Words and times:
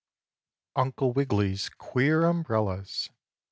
out 0.75 0.81
Uncle 0.81 1.13
Wiggily's 1.13 1.69
queer 1.69 2.25
Umbrellas. 2.25 3.11